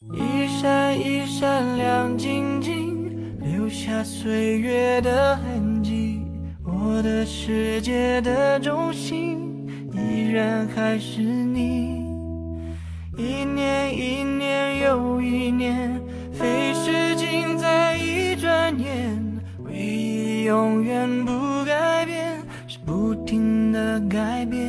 [0.00, 6.22] 一闪一闪亮晶晶，留下岁月的痕迹。
[6.64, 12.06] 我的世界的中心，依然还是你。
[13.16, 16.00] 一年一年又一年，
[16.32, 19.20] 飞逝尽在一转眼。
[19.64, 24.62] 唯一永远不改变，是不停的改变。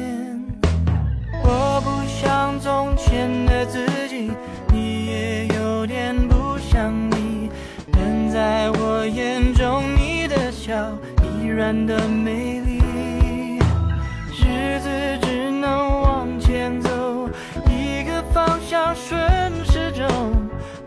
[1.43, 4.31] 我不像从前的自己，
[11.69, 12.79] 然的美丽。
[14.31, 14.89] 日子
[15.21, 17.29] 只能往前走，
[17.69, 19.19] 一个方向顺
[19.65, 20.07] 时钟，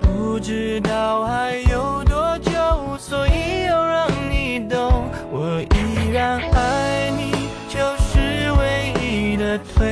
[0.00, 2.52] 不知道还有多久，
[2.98, 9.91] 所以要让你懂，我依然爱你，就是唯一的退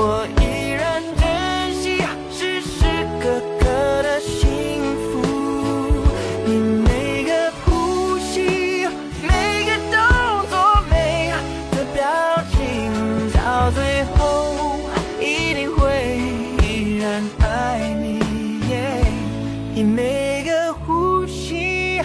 [0.00, 1.98] 我依然珍惜
[2.30, 2.84] 时时
[3.20, 3.66] 刻刻
[4.00, 5.18] 的幸福，
[6.46, 8.86] 你每个呼吸，
[9.20, 9.98] 每个动
[10.48, 10.56] 作，
[10.88, 11.32] 每
[11.72, 12.06] 个表
[12.52, 12.62] 情，
[13.32, 14.78] 到最后
[15.20, 16.20] 一定会
[16.62, 18.20] 依然爱你。
[19.74, 22.00] 你每个呼吸，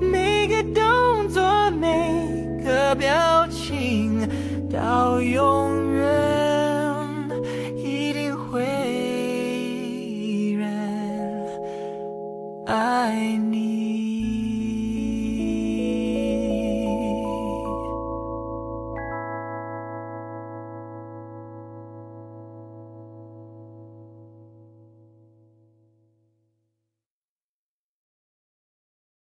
[0.00, 1.84] 每个动作，每
[2.64, 4.26] 个表情，
[4.72, 5.73] 到永